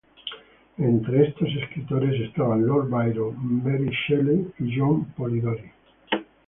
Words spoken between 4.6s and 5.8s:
John Polidori.